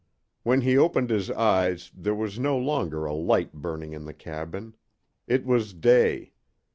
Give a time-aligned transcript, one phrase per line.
[0.41, 4.73] When he opened his eyes there was no longer a light burning in the cabin.
[5.27, 6.33] It was day.